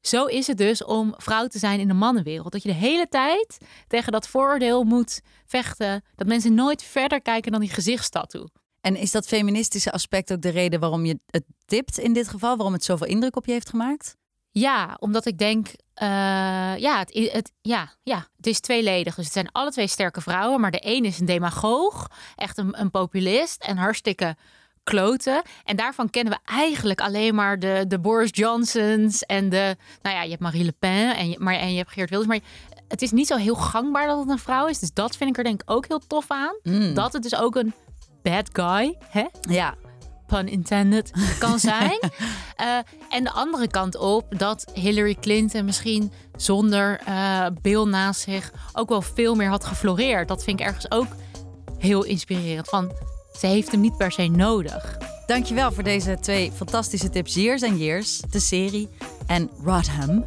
zo 0.00 0.24
is 0.24 0.46
het 0.46 0.58
dus 0.58 0.84
om 0.84 1.14
vrouw 1.16 1.46
te 1.46 1.58
zijn 1.58 1.80
in 1.80 1.88
de 1.88 1.94
mannenwereld. 1.94 2.52
Dat 2.52 2.62
je 2.62 2.68
de 2.68 2.74
hele 2.74 3.08
tijd 3.08 3.58
tegen 3.88 4.12
dat 4.12 4.28
vooroordeel 4.28 4.84
moet 4.84 5.20
vechten. 5.46 6.04
Dat 6.14 6.26
mensen 6.26 6.54
nooit 6.54 6.82
verder 6.82 7.22
kijken 7.22 7.52
dan 7.52 7.60
die 7.60 7.70
gezichtstattoo. 7.70 8.46
En 8.84 8.96
is 8.96 9.10
dat 9.10 9.26
feministische 9.26 9.92
aspect 9.92 10.32
ook 10.32 10.40
de 10.40 10.48
reden 10.48 10.80
waarom 10.80 11.04
je 11.04 11.18
het 11.26 11.44
tipt 11.64 11.98
in 11.98 12.12
dit 12.12 12.28
geval? 12.28 12.56
Waarom 12.56 12.72
het 12.72 12.84
zoveel 12.84 13.06
indruk 13.06 13.36
op 13.36 13.46
je 13.46 13.52
heeft 13.52 13.68
gemaakt? 13.68 14.16
Ja, 14.50 14.96
omdat 15.00 15.26
ik 15.26 15.38
denk, 15.38 15.66
uh, 15.66 15.76
ja, 16.76 16.98
het, 16.98 17.30
het, 17.32 17.52
ja, 17.60 17.92
ja, 18.02 18.26
het 18.36 18.46
is 18.46 18.60
tweeledig. 18.60 19.14
Dus 19.14 19.24
het 19.24 19.32
zijn 19.32 19.52
alle 19.52 19.70
twee 19.70 19.86
sterke 19.86 20.20
vrouwen, 20.20 20.60
maar 20.60 20.70
de 20.70 20.80
een 20.86 21.04
is 21.04 21.18
een 21.18 21.26
demagoog, 21.26 22.10
echt 22.36 22.58
een, 22.58 22.80
een 22.80 22.90
populist 22.90 23.62
en 23.62 23.76
hartstikke 23.76 24.36
kloten. 24.82 25.42
En 25.64 25.76
daarvan 25.76 26.10
kennen 26.10 26.32
we 26.32 26.52
eigenlijk 26.52 27.00
alleen 27.00 27.34
maar 27.34 27.58
de, 27.58 27.84
de 27.88 27.98
Boris 27.98 28.30
Johnsons 28.32 29.22
en 29.22 29.48
de, 29.48 29.76
nou 30.02 30.16
ja, 30.16 30.22
je 30.22 30.30
hebt 30.30 30.42
Marie 30.42 30.64
Le 30.64 30.74
Pen 30.78 31.16
en 31.16 31.30
je, 31.30 31.38
maar, 31.38 31.54
en 31.54 31.70
je 31.70 31.78
hebt 31.78 31.90
Geert 31.90 32.10
Wilders, 32.10 32.30
maar 32.30 32.50
het 32.88 33.02
is 33.02 33.10
niet 33.10 33.26
zo 33.26 33.36
heel 33.36 33.54
gangbaar 33.54 34.06
dat 34.06 34.18
het 34.18 34.28
een 34.28 34.38
vrouw 34.38 34.66
is. 34.66 34.78
Dus 34.78 34.92
dat 34.92 35.16
vind 35.16 35.30
ik 35.30 35.36
er 35.36 35.44
denk 35.44 35.62
ik 35.62 35.70
ook 35.70 35.88
heel 35.88 36.06
tof 36.06 36.24
aan. 36.28 36.56
Mm. 36.62 36.94
Dat 36.94 37.12
het 37.12 37.22
dus 37.22 37.36
ook 37.36 37.56
een 37.56 37.74
bad 38.24 38.48
guy, 38.52 38.96
hè? 39.08 39.24
Ja. 39.40 39.74
Pun 40.26 40.48
intended, 40.48 41.10
kan 41.38 41.58
zijn. 41.58 41.98
uh, 42.60 42.76
en 43.16 43.24
de 43.24 43.30
andere 43.30 43.68
kant 43.68 43.96
op, 43.96 44.38
dat 44.38 44.70
Hillary 44.74 45.16
Clinton 45.20 45.64
misschien 45.64 46.12
zonder 46.36 47.00
uh, 47.08 47.46
Bill 47.62 47.84
naast 47.84 48.20
zich 48.20 48.52
ook 48.72 48.88
wel 48.88 49.02
veel 49.02 49.34
meer 49.34 49.48
had 49.48 49.64
gefloreerd. 49.64 50.28
Dat 50.28 50.44
vind 50.44 50.60
ik 50.60 50.66
ergens 50.66 50.90
ook 50.90 51.06
heel 51.78 52.04
inspirerend. 52.04 52.68
Van, 52.68 52.92
ze 53.38 53.46
heeft 53.46 53.70
hem 53.70 53.80
niet 53.80 53.96
per 53.96 54.12
se 54.12 54.26
nodig. 54.26 54.98
Dankjewel 55.26 55.72
voor 55.72 55.82
deze 55.82 56.18
twee 56.20 56.52
fantastische 56.52 57.10
tips. 57.10 57.34
Years 57.34 57.62
and 57.62 57.78
Years, 57.78 58.18
de 58.18 58.40
serie. 58.40 58.88
En 59.26 59.50
Rodham, 59.64 60.24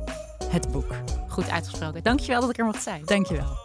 het 0.49 0.71
boek. 0.71 0.95
Goed 1.27 1.49
uitgesproken. 1.49 2.03
Dankjewel 2.03 2.41
dat 2.41 2.49
ik 2.49 2.57
er 2.57 2.65
mocht 2.65 2.83
zijn. 2.83 3.01
Dankjewel. 3.05 3.57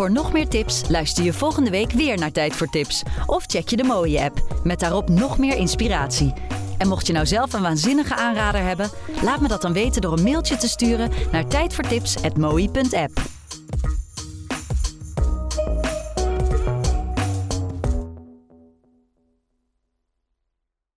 Voor 0.00 0.10
nog 0.10 0.32
meer 0.32 0.48
tips 0.48 0.88
luister 0.88 1.24
je 1.24 1.32
volgende 1.32 1.70
week 1.70 1.92
weer 1.92 2.18
naar 2.18 2.32
Tijd 2.32 2.56
voor 2.56 2.70
Tips. 2.70 3.02
Of 3.26 3.44
check 3.46 3.68
je 3.68 3.76
de 3.76 3.84
Mooie 3.84 4.20
app, 4.20 4.60
met 4.64 4.80
daarop 4.80 5.08
nog 5.08 5.38
meer 5.38 5.56
inspiratie. 5.56 6.32
En 6.78 6.88
mocht 6.88 7.06
je 7.06 7.12
nou 7.12 7.26
zelf 7.26 7.52
een 7.52 7.62
waanzinnige 7.62 8.14
aanrader 8.14 8.62
hebben, 8.62 8.90
laat 9.22 9.40
me 9.40 9.48
dat 9.48 9.62
dan 9.62 9.72
weten 9.72 10.00
door 10.00 10.12
een 10.12 10.22
mailtje 10.22 10.56
te 10.56 10.68
sturen 10.68 11.10
naar 11.32 11.46
tijdvoortips.mooi.app. 11.46 13.29